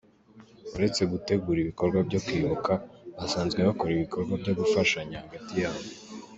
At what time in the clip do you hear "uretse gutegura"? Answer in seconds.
0.75-1.57